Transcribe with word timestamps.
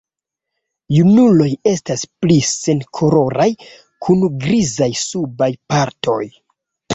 Junuloj 0.93 1.49
estas 1.71 2.05
pli 2.23 2.37
senkoloraj 2.53 3.47
kun 4.07 4.25
grizaj 4.47 4.89
subaj 5.03 5.51
partoj. 5.75 6.19